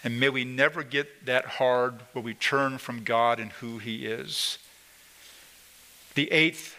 [0.04, 4.06] And may we never get that hard where we turn from God and who He
[4.06, 4.58] is.
[6.16, 6.78] The eighth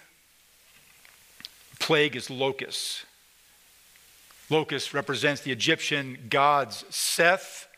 [1.78, 3.04] plague is locusts.
[4.50, 7.68] Locust represents the Egyptian gods Seth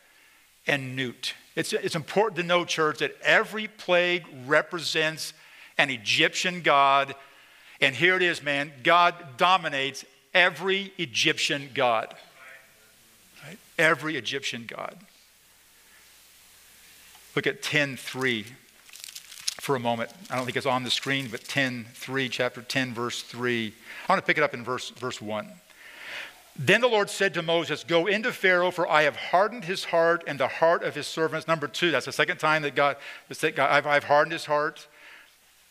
[0.66, 1.34] and Nut.
[1.54, 5.34] It's, it's important to know, church, that every plague represents
[5.78, 7.14] an Egyptian god
[7.80, 8.72] and here it is, man.
[8.82, 12.14] God dominates every Egyptian god.
[13.46, 13.58] Right?
[13.78, 14.96] Every Egyptian god.
[17.34, 18.46] Look at 10:3
[19.60, 20.10] for a moment.
[20.30, 23.74] I don't think it's on the screen, but 10:3, chapter 10, verse 3.
[24.08, 25.60] I want to pick it up in verse, verse 1.
[26.56, 30.22] Then the Lord said to Moses, Go into Pharaoh, for I have hardened his heart
[30.26, 31.48] and the heart of his servants.
[31.48, 32.96] Number two, that's the second time that God,
[33.28, 34.86] that God I've, I've hardened his heart,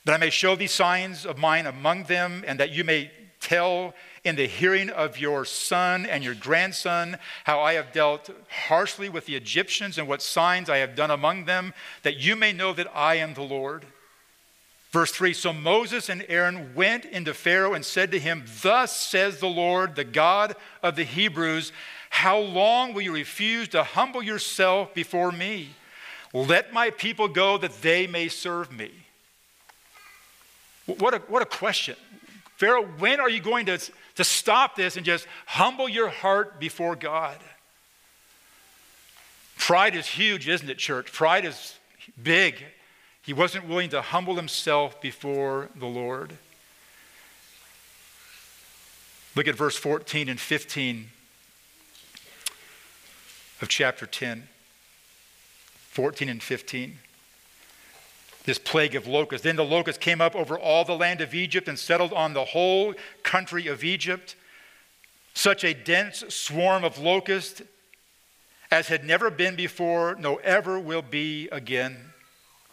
[0.04, 3.94] that I may show these signs of mine among them, and that you may tell
[4.24, 8.30] in the hearing of your son and your grandson how I have dealt
[8.68, 12.54] harshly with the Egyptians and what signs I have done among them, that you may
[12.54, 13.86] know that I am the Lord.
[14.92, 19.40] Verse 3 So Moses and Aaron went into Pharaoh and said to him, Thus says
[19.40, 21.74] the Lord, the God of the Hebrews,
[22.10, 25.70] How long will you refuse to humble yourself before me?
[26.32, 28.92] Let my people go that they may serve me.
[30.86, 31.96] What a, what a question.
[32.58, 33.80] Pharaoh, when are you going to,
[34.16, 37.38] to stop this and just humble your heart before God?
[39.58, 41.12] Pride is huge, isn't it, church?
[41.12, 41.76] Pride is
[42.22, 42.64] big.
[43.22, 46.34] He wasn't willing to humble himself before the Lord.
[49.36, 51.10] Look at verse 14 and 15
[53.62, 54.48] of chapter 10.
[55.90, 57.00] 14 and 15.
[58.46, 59.44] This plague of locusts.
[59.44, 62.46] Then the locusts came up over all the land of Egypt and settled on the
[62.46, 64.36] whole country of Egypt.
[65.34, 67.62] Such a dense swarm of locusts
[68.74, 71.96] as had never been before, no ever will be again.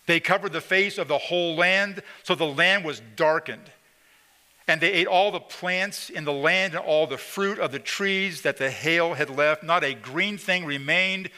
[0.06, 3.70] They covered the face of the whole land, so the land was darkened.
[4.66, 7.78] And they ate all the plants in the land and all the fruit of the
[7.78, 9.62] trees that the hail had left.
[9.62, 11.28] Not a green thing remained,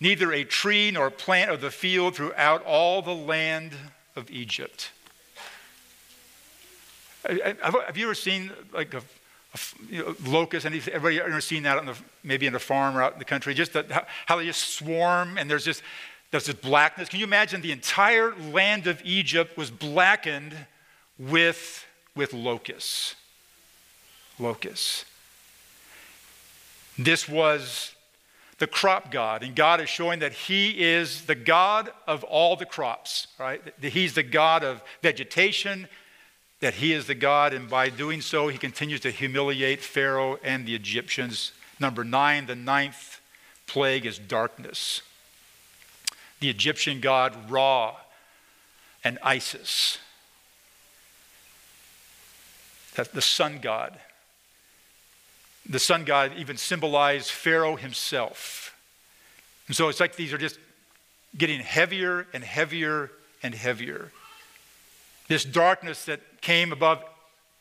[0.00, 3.72] neither a tree nor a plant of the field throughout all the land
[4.14, 4.90] of Egypt.
[7.26, 9.58] Have you ever seen like a, a
[9.90, 10.64] you know, locust?
[10.64, 13.52] Everybody ever seen that the, maybe in a farm or out in the country?
[13.52, 15.82] Just the, how, how they just swarm and there's just
[16.30, 17.08] there's this blackness.
[17.08, 20.54] Can you imagine the entire land of Egypt was blackened
[21.18, 23.14] with, with locusts?
[24.38, 25.04] Locusts.
[26.98, 27.94] This was
[28.58, 32.66] the crop God, and God is showing that He is the God of all the
[32.66, 33.62] crops, right?
[33.80, 35.88] That He's the God of vegetation,
[36.60, 40.66] that He is the God, and by doing so, He continues to humiliate Pharaoh and
[40.66, 41.52] the Egyptians.
[41.78, 43.20] Number nine, the ninth
[43.66, 45.02] plague is darkness
[46.40, 47.96] the Egyptian god Ra
[49.02, 49.98] and Isis.
[52.94, 53.98] That the sun god.
[55.68, 58.74] The sun god even symbolized Pharaoh himself.
[59.66, 60.58] And so it's like these are just
[61.36, 63.10] getting heavier and heavier
[63.42, 64.12] and heavier.
[65.28, 67.02] This darkness that came above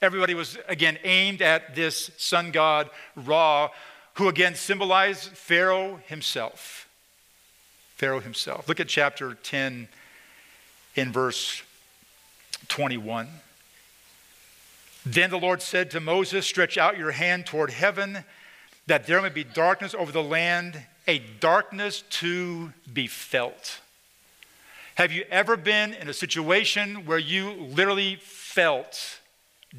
[0.02, 3.70] everybody was again aimed at this sun god Ra,
[4.16, 6.88] who again symbolized Pharaoh himself.
[7.96, 8.68] Pharaoh himself.
[8.68, 9.88] Look at chapter 10
[10.96, 11.64] in verse
[12.68, 13.28] 21.
[15.06, 18.24] Then the Lord said to Moses, Stretch out your hand toward heaven,
[18.88, 23.80] that there may be darkness over the land, a darkness to be felt.
[24.96, 29.20] Have you ever been in a situation where you literally felt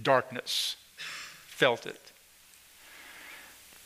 [0.01, 0.77] darkness?
[0.97, 2.13] Felt it.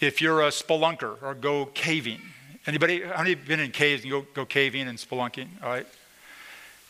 [0.00, 2.20] If you're a spelunker or go caving,
[2.66, 5.48] Anybody, how many have been in caves and go, go caving and spelunking?
[5.62, 5.86] All right.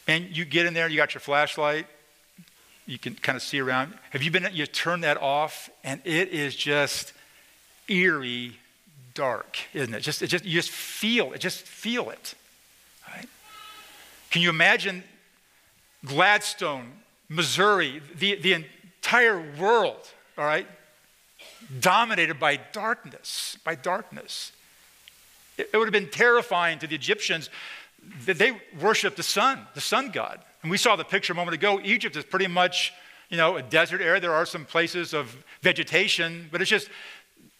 [0.08, 1.86] And you get in there, you got your flashlight,
[2.86, 3.94] you can kind of see around.
[4.10, 7.12] Have you been, you turn that off, and it is just
[7.88, 8.56] eerie
[9.14, 10.00] dark, isn't it?
[10.00, 12.34] Just, it just, you just feel it, just feel it.
[13.08, 13.28] Right?
[14.30, 15.04] Can you imagine
[16.04, 16.92] Gladstone,
[17.28, 20.66] Missouri, the, the entire world, all right,
[21.80, 24.52] dominated by darkness, by darkness?
[25.58, 27.50] It would have been terrifying to the Egyptians
[28.24, 30.40] that they worshiped the sun, the sun god.
[30.62, 31.80] And we saw the picture a moment ago.
[31.82, 32.92] Egypt is pretty much,
[33.28, 34.20] you know, a desert area.
[34.20, 36.88] There are some places of vegetation, but it's just,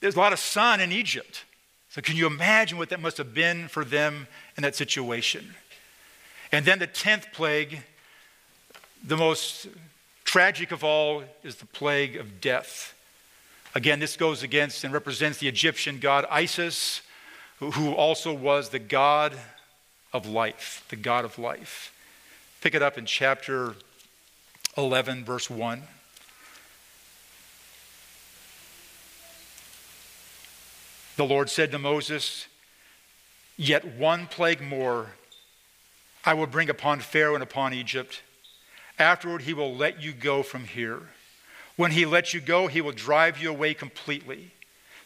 [0.00, 1.44] there's a lot of sun in Egypt.
[1.88, 5.54] So can you imagine what that must have been for them in that situation?
[6.52, 7.82] And then the 10th plague,
[9.04, 9.66] the most
[10.24, 12.94] tragic of all, is the plague of death.
[13.74, 17.02] Again, this goes against and represents the Egyptian god Isis
[17.60, 19.34] who also was the God
[20.14, 21.92] of life, the God of life.
[22.60, 23.74] Pick it up in chapter
[24.76, 25.82] 11, verse 1.
[31.16, 32.48] The Lord said to Moses,
[33.56, 35.12] Yet one plague more
[36.22, 38.20] I will bring upon Pharaoh and upon Egypt.
[38.98, 41.00] Afterward, he will let you go from here.
[41.76, 44.50] When he lets you go, he will drive you away completely.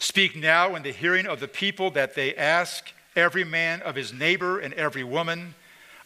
[0.01, 4.13] Speak now in the hearing of the people that they ask every man of his
[4.13, 5.55] neighbor and every woman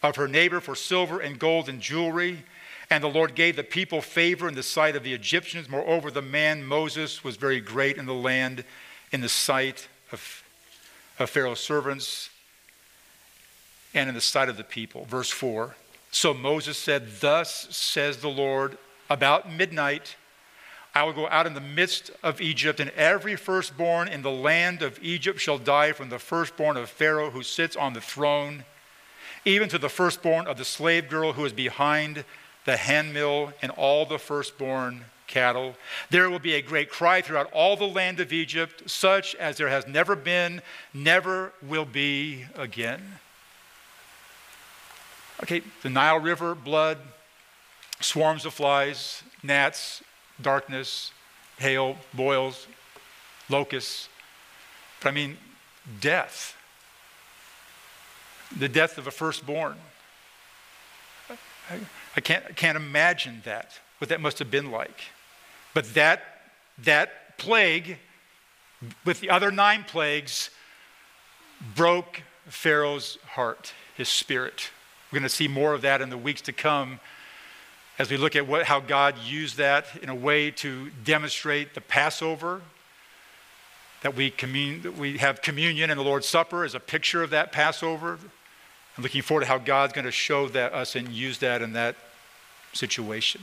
[0.01, 2.43] of her neighbor for silver and gold and jewelry.
[2.89, 5.69] And the Lord gave the people favor in the sight of the Egyptians.
[5.69, 8.63] Moreover, the man Moses was very great in the land,
[9.11, 10.43] in the sight of,
[11.19, 12.29] of Pharaoh's servants
[13.93, 15.05] and in the sight of the people.
[15.05, 15.75] Verse 4
[16.11, 18.77] So Moses said, Thus says the Lord,
[19.09, 20.15] about midnight
[20.93, 24.81] I will go out in the midst of Egypt, and every firstborn in the land
[24.81, 28.65] of Egypt shall die from the firstborn of Pharaoh who sits on the throne,
[29.45, 32.23] even to the firstborn of the slave girl who is behind
[32.65, 35.75] the handmill, and all the firstborn cattle.
[36.09, 39.69] There will be a great cry throughout all the land of Egypt, such as there
[39.69, 40.61] has never been,
[40.93, 43.19] never will be again.
[45.41, 46.97] Okay, the Nile River, blood,
[48.01, 50.03] swarms of flies, gnats,
[50.41, 51.11] darkness,
[51.57, 52.67] hail, boils,
[53.49, 54.09] locusts.
[55.01, 55.37] But I mean,
[56.01, 56.55] death.
[58.57, 59.75] The death of a firstborn.
[61.69, 61.79] I,
[62.15, 65.01] I can't, can't imagine that, what that must have been like.
[65.73, 66.23] But that,
[66.79, 67.97] that plague,
[69.05, 70.49] with the other nine plagues,
[71.75, 74.71] broke Pharaoh's heart, his spirit.
[75.11, 76.99] We're going to see more of that in the weeks to come
[77.99, 81.81] as we look at what, how God used that in a way to demonstrate the
[81.81, 82.61] Passover,
[84.01, 87.29] that we, commun- that we have communion and the Lord's Supper as a picture of
[87.31, 88.17] that Passover.
[88.99, 91.71] I'm looking forward to how God's going to show that us and use that in
[91.71, 91.95] that
[92.73, 93.39] situation.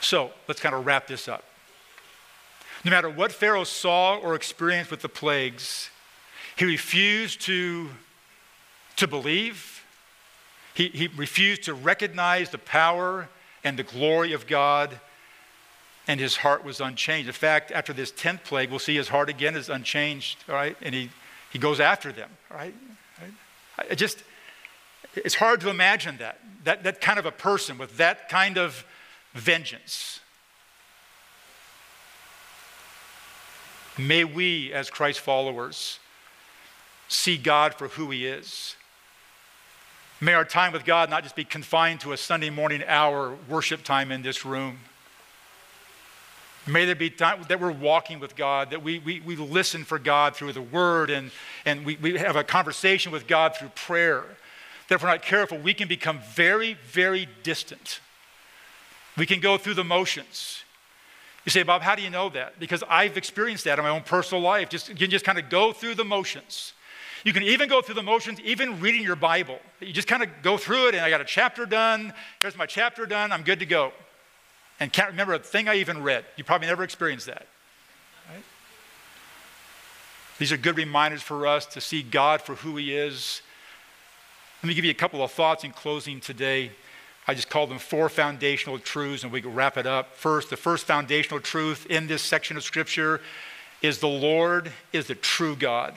[0.00, 1.44] So let's kind of wrap this up.
[2.84, 5.88] No matter what Pharaoh saw or experienced with the plagues,
[6.56, 7.90] he refused to,
[8.96, 9.84] to believe
[10.74, 13.28] he, he refused to recognize the power
[13.62, 14.98] and the glory of God,
[16.08, 17.28] and his heart was unchanged.
[17.28, 20.76] In fact, after this 10th plague, we'll see his heart again is unchanged, all right?
[20.82, 21.10] And he,
[21.52, 22.74] he goes after them, all right?
[23.78, 24.22] I just,
[25.14, 28.84] it's hard to imagine that, that, that kind of a person with that kind of
[29.34, 30.20] vengeance.
[33.96, 35.98] May we, as Christ followers,
[37.08, 38.76] see God for who he is
[40.20, 43.84] May our time with God not just be confined to a Sunday morning hour worship
[43.84, 44.80] time in this room.
[46.68, 49.98] May there be time that we're walking with God, that we, we, we listen for
[49.98, 51.30] God through the Word, and,
[51.64, 54.24] and we, we have a conversation with God through prayer.
[54.88, 58.00] That if we're not careful, we can become very, very distant.
[59.16, 60.62] We can go through the motions.
[61.44, 62.60] You say, Bob, how do you know that?
[62.60, 64.68] Because I've experienced that in my own personal life.
[64.68, 66.74] Just, you can just kind of go through the motions.
[67.24, 69.58] You can even go through the motions, even reading your Bible.
[69.80, 72.12] You just kind of go through it, and I got a chapter done.
[72.40, 73.32] Here's my chapter done.
[73.32, 73.92] I'm good to go.
[74.80, 76.24] And can't remember a thing I even read.
[76.36, 77.46] You probably never experienced that.
[78.30, 78.42] Right?
[80.38, 83.42] These are good reminders for us to see God for who He is.
[84.62, 86.70] Let me give you a couple of thoughts in closing today.
[87.26, 90.16] I just call them four foundational truths, and we can wrap it up.
[90.16, 93.20] First, the first foundational truth in this section of Scripture
[93.82, 95.94] is the Lord is the true God.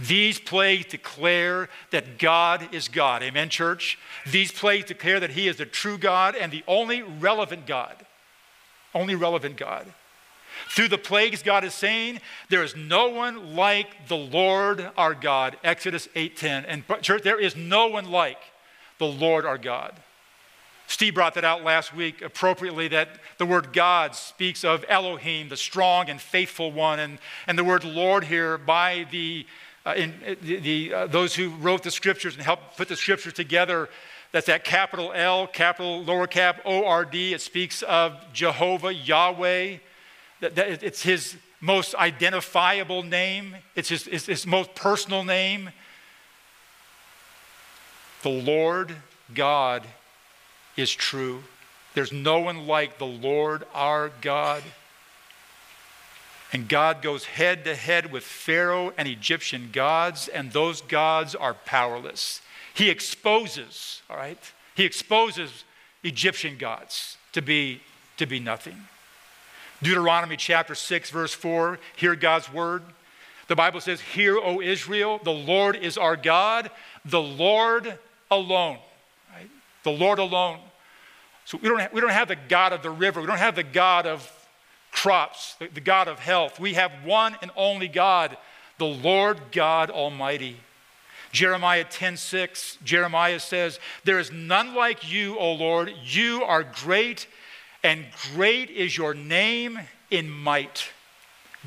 [0.00, 3.22] These plagues declare that God is God.
[3.22, 3.98] Amen, church?
[4.26, 7.94] These plagues declare that He is the true God and the only relevant God.
[8.92, 9.86] Only relevant God.
[10.68, 15.56] Through the plagues, God is saying, there is no one like the Lord our God.
[15.62, 16.64] Exodus 8:10.
[16.66, 18.38] And church, there is no one like
[18.98, 19.94] the Lord our God.
[20.86, 25.56] Steve brought that out last week appropriately that the word God speaks of Elohim, the
[25.56, 29.46] strong and faithful one, and, and the word Lord here by the
[29.86, 32.96] uh, in, uh, the, the uh, those who wrote the scriptures and helped put the
[32.96, 33.88] scriptures together.
[34.32, 37.34] That's that capital L, capital lower cap O R D.
[37.34, 39.78] It speaks of Jehovah, Yahweh.
[40.40, 45.70] That, that it's his most identifiable name, it's his, it's his most personal name.
[48.22, 48.94] The Lord
[49.32, 49.86] God
[50.76, 51.44] is true.
[51.94, 54.62] There's no one like the Lord our God.
[56.54, 61.52] And God goes head to head with Pharaoh and Egyptian gods, and those gods are
[61.52, 62.40] powerless.
[62.72, 64.38] He exposes, all right?
[64.76, 65.64] He exposes
[66.04, 67.80] Egyptian gods to be,
[68.18, 68.76] to be nothing.
[69.82, 72.84] Deuteronomy chapter 6, verse 4, hear God's word.
[73.48, 76.70] The Bible says, Hear, O Israel, the Lord is our God,
[77.04, 77.98] the Lord
[78.30, 78.78] alone.
[79.34, 79.50] Right?
[79.82, 80.60] The Lord alone.
[81.46, 83.56] So we don't, have, we don't have the God of the river, we don't have
[83.56, 84.30] the God of
[84.94, 86.60] crops, the, the God of health.
[86.60, 88.36] We have one and only God,
[88.78, 90.56] the Lord God Almighty.
[91.32, 95.92] Jeremiah 10:6, Jeremiah says, There is none like you, O Lord.
[96.04, 97.26] You are great,
[97.82, 100.90] and great is your name in might.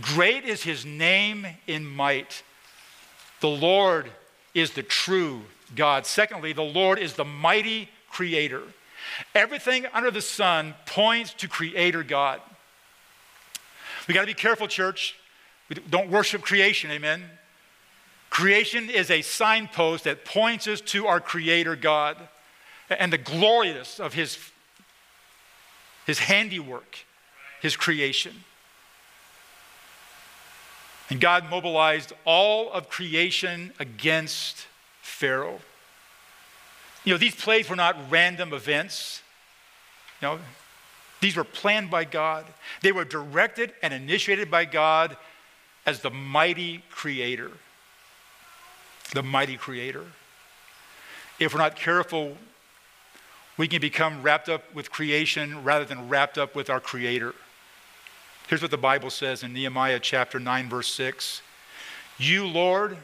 [0.02, 2.44] Great is his name in might.
[3.42, 4.10] The Lord
[4.54, 5.42] is the true
[5.76, 6.06] God.
[6.06, 8.62] Secondly, the Lord is the mighty creator.
[9.36, 12.42] Everything under the sun points to creator God.
[14.08, 15.16] We got to be careful, church.
[15.70, 17.24] We don't worship creation, amen?
[18.30, 22.18] Creation is a signpost that points us to our Creator God
[22.90, 24.38] and the gloriousness of His,
[26.06, 27.00] his handiwork,
[27.62, 28.44] His creation.
[31.10, 34.68] And God mobilized all of creation against
[35.02, 35.60] Pharaoh.
[37.06, 39.22] You know, these plagues were not random events.
[40.22, 40.40] You know,
[41.20, 42.46] these were planned by God.
[42.82, 45.18] They were directed and initiated by God
[45.86, 47.52] as the mighty creator.
[49.14, 50.04] The mighty creator.
[51.40, 52.38] If we're not careful,
[53.58, 57.34] we can become wrapped up with creation rather than wrapped up with our creator.
[58.48, 61.42] Here's what the Bible says in Nehemiah chapter 9, verse 6
[62.18, 62.98] You, Lord,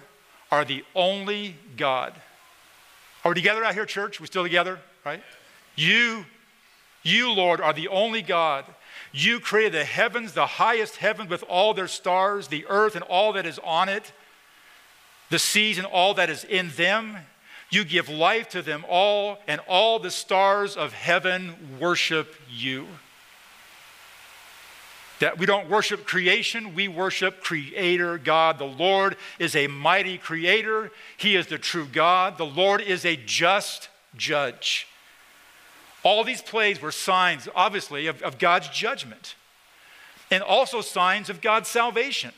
[0.52, 2.14] are the only God.
[3.26, 4.20] Are we together out here, church?
[4.20, 5.24] We're still together, right?
[5.76, 6.26] You,
[7.04, 8.66] you, Lord, are the only God.
[9.12, 13.34] You created the heavens, the highest heaven with all their stars, the earth and all
[13.34, 14.12] that is on it,
[15.30, 17.18] the seas and all that is in them.
[17.70, 22.88] You give life to them all, and all the stars of heaven worship you.
[25.20, 28.58] That we don't worship creation, we worship Creator God.
[28.60, 32.38] The Lord is a mighty Creator, He is the true God.
[32.38, 34.88] The Lord is a just judge.
[36.04, 39.36] All these plagues were signs, obviously, of, of God's judgment
[40.30, 42.32] and also signs of God's salvation.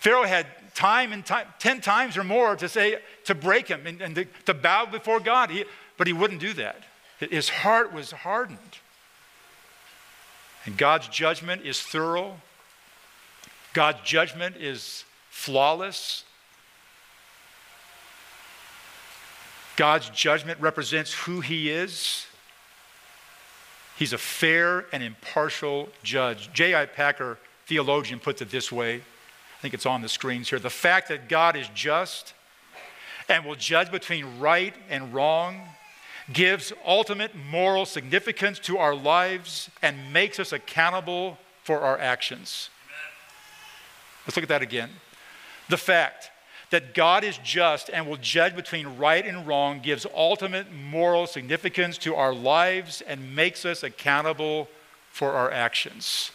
[0.00, 4.00] Pharaoh had time and time, 10 times or more to say, to break him and,
[4.00, 5.64] and to, to, bow before God, he,
[5.96, 6.82] but he wouldn't do that.
[7.18, 8.58] His heart was hardened.
[10.66, 12.40] And God's judgment is thorough,
[13.72, 16.24] God's judgment is flawless.
[19.78, 22.26] God's judgment represents who He is.
[23.96, 26.52] He's a fair and impartial judge.
[26.52, 26.86] J.I.
[26.86, 28.96] Packer, theologian, puts it this way.
[28.96, 30.58] I think it's on the screens here.
[30.58, 32.34] The fact that God is just
[33.28, 35.60] and will judge between right and wrong
[36.32, 42.68] gives ultimate moral significance to our lives and makes us accountable for our actions.
[44.26, 44.90] Let's look at that again.
[45.68, 46.32] The fact
[46.70, 51.96] that God is just and will judge between right and wrong gives ultimate moral significance
[51.98, 54.68] to our lives and makes us accountable
[55.10, 56.30] for our actions.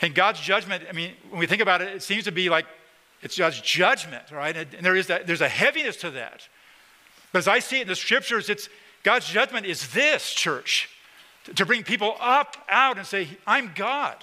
[0.00, 2.66] And God's judgment, I mean, when we think about it, it seems to be like
[3.20, 4.56] it's God's judgment, right?
[4.56, 6.48] And there is that, there's a heaviness to that.
[7.32, 8.68] But as I see it in the scriptures, it's
[9.02, 10.88] God's judgment is this, church,
[11.54, 14.16] to bring people up, out, and say, I'm God.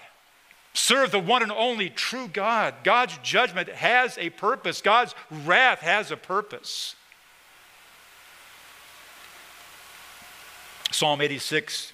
[0.76, 2.76] Serve the one and only true God.
[2.84, 6.96] God's judgment has a purpose, God's wrath has a purpose.
[10.92, 11.94] Psalm 86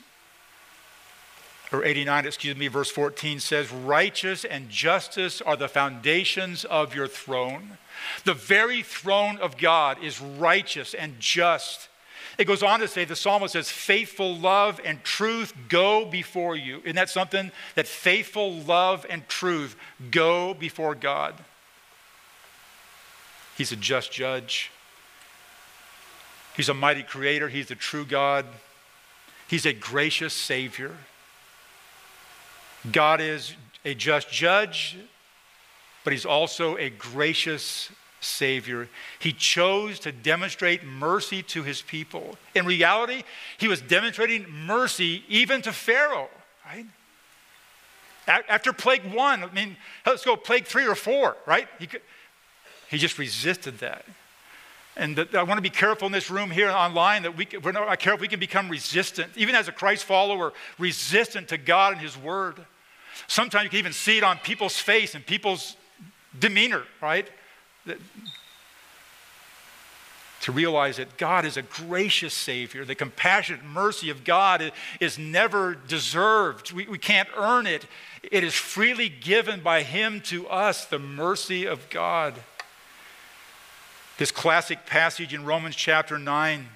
[1.71, 7.07] or 89, excuse me, verse 14 says, Righteous and justice are the foundations of your
[7.07, 7.77] throne.
[8.25, 11.87] The very throne of God is righteous and just.
[12.41, 16.79] It goes on to say, the psalmist says, faithful love and truth go before you.
[16.79, 17.51] Isn't that something?
[17.75, 19.75] That faithful love and truth
[20.09, 21.35] go before God.
[23.55, 24.71] He's a just judge.
[26.57, 27.47] He's a mighty creator.
[27.47, 28.47] He's the true God.
[29.47, 30.95] He's a gracious Savior.
[32.91, 33.53] God is
[33.85, 34.97] a just judge,
[36.03, 38.87] but He's also a gracious Savior.
[39.19, 42.37] He chose to demonstrate mercy to his people.
[42.55, 43.23] In reality,
[43.57, 46.29] he was demonstrating mercy even to Pharaoh,
[46.65, 46.85] right?
[48.27, 51.67] After plague one, I mean, let's go plague three or four, right?
[51.79, 52.01] He, could,
[52.89, 54.05] he just resisted that.
[54.95, 57.71] And the, I want to be careful in this room here online that we, we're
[57.71, 62.01] not careful, we can become resistant, even as a Christ follower, resistant to God and
[62.01, 62.63] His Word.
[63.27, 65.75] Sometimes you can even see it on people's face and people's
[66.37, 67.27] demeanor, right?
[70.41, 72.83] To realize that God is a gracious Savior.
[72.83, 76.73] The compassionate mercy of God is never deserved.
[76.73, 77.85] We, we can't earn it.
[78.23, 82.33] It is freely given by Him to us, the mercy of God.
[84.17, 86.67] This classic passage in Romans chapter 9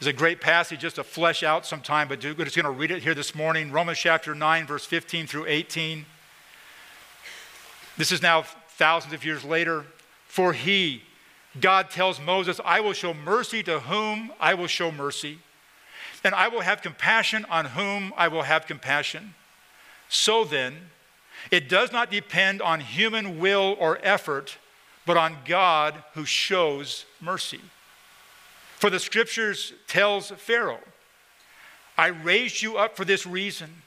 [0.00, 2.90] is a great passage just to flesh out sometime, but we're just going to read
[2.90, 3.72] it here this morning.
[3.72, 6.04] Romans chapter 9, verse 15 through 18.
[7.96, 9.86] This is now thousands of years later.
[10.28, 11.02] For he,
[11.58, 15.38] God tells Moses, I will show mercy to whom I will show mercy,
[16.22, 19.34] and I will have compassion on whom I will have compassion.
[20.08, 20.90] So then,
[21.50, 24.58] it does not depend on human will or effort,
[25.06, 27.60] but on God who shows mercy.
[28.76, 30.80] For the scriptures tells Pharaoh,
[31.96, 33.82] I raised you up for this reason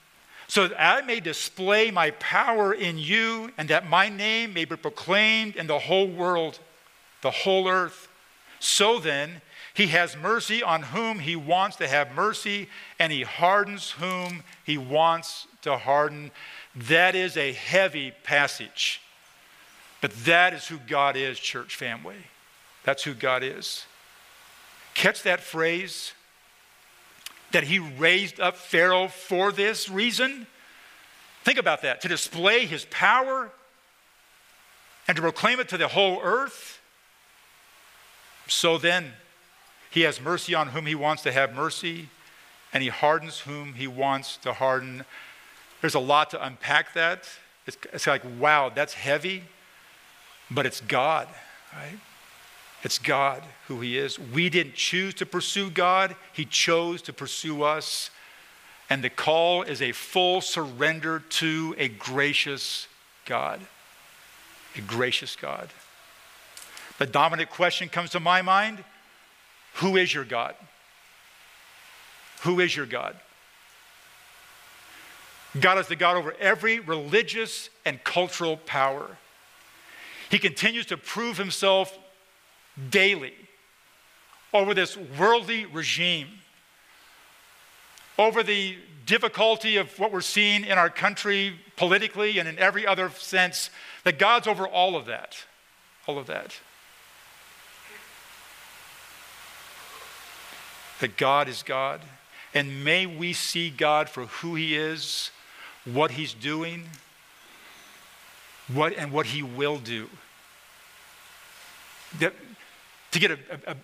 [0.52, 4.76] so that I may display my power in you, and that my name may be
[4.76, 6.60] proclaimed in the whole world,
[7.22, 8.10] the whole earth.
[8.60, 9.42] So then,
[9.74, 12.68] he has mercy on whom he wants to have mercy,
[13.00, 16.32] and he hardens whom he wants to harden.
[16.76, 19.00] That is a heavy passage.
[20.02, 22.26] But that is who God is, church family.
[22.84, 23.86] That's who God is.
[24.96, 26.12] Catch that phrase?
[27.52, 30.48] That he raised up Pharaoh for this reason?
[31.44, 33.50] Think about that to display his power
[35.08, 36.80] and to proclaim it to the whole earth.
[38.48, 39.14] So then,
[39.90, 42.10] he has mercy on whom he wants to have mercy,
[42.74, 45.04] and he hardens whom he wants to harden.
[45.82, 47.28] There's a lot to unpack that.
[47.68, 49.44] It's, it's like, wow, that's heavy,
[50.50, 51.28] but it's God,
[51.74, 52.00] right?
[52.84, 54.18] It's God who He is.
[54.18, 58.10] We didn't choose to pursue God, He chose to pursue us.
[58.90, 62.88] And the call is a full surrender to a gracious
[63.26, 63.62] God.
[64.76, 65.70] A gracious God.
[66.98, 68.84] The dominant question comes to my mind
[69.76, 70.56] Who is your God?
[72.42, 73.16] Who is your God?
[75.60, 79.18] God is the God over every religious and cultural power.
[80.30, 81.98] He continues to prove himself
[82.90, 83.34] daily
[84.54, 86.28] over this worldly regime,
[88.18, 93.10] over the difficulty of what we're seeing in our country politically and in every other
[93.10, 93.70] sense,
[94.04, 95.38] that God's over all of that.
[96.08, 96.56] All of that.
[101.00, 102.02] That God is God.
[102.54, 105.32] And may we see God for who He is,
[105.86, 106.90] what He's doing,
[108.68, 110.10] what, and what He will do.
[112.20, 112.34] That
[113.12, 113.38] to get a,
[113.68, 113.76] a,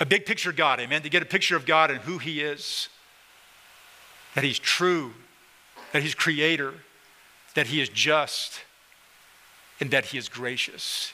[0.00, 2.40] a big picture of God, amen, to get a picture of God and who He
[2.40, 2.88] is,
[4.34, 5.12] that He's true,
[5.92, 6.74] that He's creator,
[7.54, 8.60] that He is just,
[9.80, 11.12] and that He is gracious.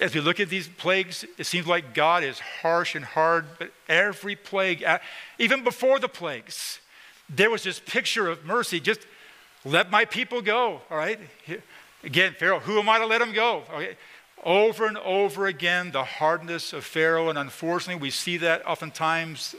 [0.00, 3.70] As we look at these plagues, it seems like God is harsh and hard, but
[3.88, 4.84] every plague,
[5.38, 6.80] even before the plagues,
[7.28, 8.80] there was this picture of mercy.
[8.80, 9.06] Just
[9.64, 11.20] let my people go, all right?
[12.02, 13.62] Again, Pharaoh, who am I to let him go?
[13.72, 13.96] Okay.
[14.42, 19.54] Over and over again, the hardness of Pharaoh, and unfortunately, we see that oftentimes.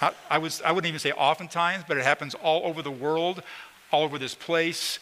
[0.00, 3.42] I, I, was, I wouldn't even say oftentimes, but it happens all over the world,
[3.92, 4.98] all over this place.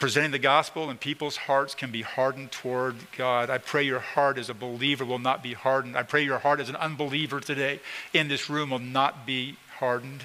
[0.00, 3.50] Presenting the gospel, and people's hearts can be hardened toward God.
[3.50, 5.96] I pray your heart as a believer will not be hardened.
[5.96, 7.80] I pray your heart as an unbeliever today
[8.14, 10.22] in this room will not be hardened.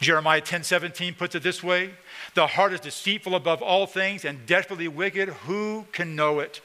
[0.00, 1.90] Jeremiah 10 17 puts it this way
[2.34, 5.28] The heart is deceitful above all things and desperately wicked.
[5.28, 6.60] Who can know it?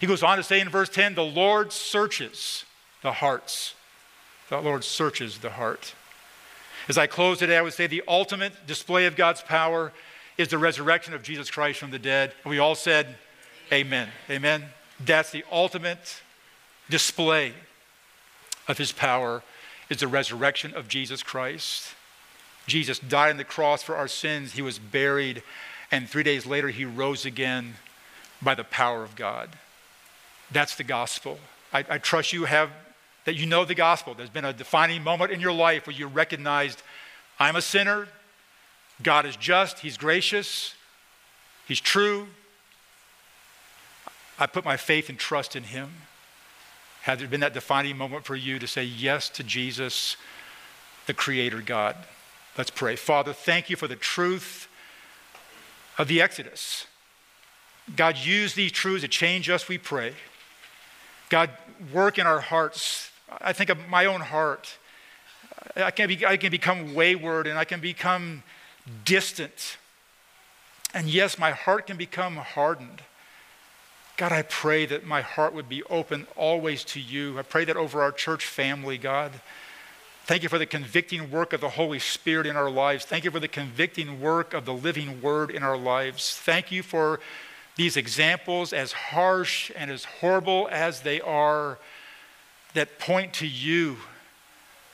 [0.00, 2.64] He goes on to say in verse 10 The Lord searches
[3.02, 3.74] the hearts.
[4.48, 5.94] The Lord searches the heart.
[6.88, 9.92] As I close today, I would say the ultimate display of God's power
[10.36, 12.32] is the resurrection of Jesus Christ from the dead.
[12.44, 13.14] We all said,
[13.72, 14.08] Amen.
[14.28, 14.64] Amen.
[15.04, 16.20] That's the ultimate
[16.90, 17.54] display
[18.68, 19.42] of his power
[19.88, 21.94] is the resurrection of Jesus Christ.
[22.66, 24.52] Jesus died on the cross for our sins.
[24.52, 25.42] He was buried,
[25.90, 27.74] and three days later, he rose again
[28.40, 29.50] by the power of God.
[30.50, 31.38] That's the gospel.
[31.72, 32.70] I, I trust you have
[33.24, 34.14] that you know the gospel.
[34.14, 36.82] There's been a defining moment in your life where you recognized,
[37.38, 38.08] I'm a sinner.
[39.02, 39.80] God is just.
[39.80, 40.74] He's gracious.
[41.66, 42.28] He's true.
[44.38, 45.90] I put my faith and trust in Him.
[47.02, 50.16] Had there been that defining moment for you to say yes to Jesus,
[51.06, 51.96] the Creator God?
[52.56, 52.96] Let's pray.
[52.96, 54.68] Father, thank you for the truth
[55.96, 56.86] of the Exodus.
[57.96, 60.14] God, use these truths to change us, we pray.
[61.28, 61.50] God,
[61.92, 63.10] work in our hearts.
[63.40, 64.76] I think of my own heart.
[65.76, 68.42] I can, be, I can become wayward and I can become
[69.04, 69.78] distant.
[70.92, 73.02] And yes, my heart can become hardened.
[74.18, 77.38] God, I pray that my heart would be open always to you.
[77.38, 79.32] I pray that over our church family, God.
[80.24, 83.04] Thank you for the convicting work of the Holy Spirit in our lives.
[83.04, 86.36] Thank you for the convicting work of the living word in our lives.
[86.36, 87.18] Thank you for
[87.74, 91.78] these examples, as harsh and as horrible as they are,
[92.74, 93.96] that point to you,